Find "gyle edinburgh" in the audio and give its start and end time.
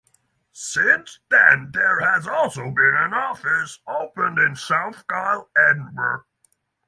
5.07-6.23